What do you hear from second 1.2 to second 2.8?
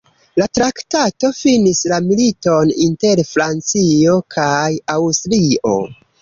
finis la militon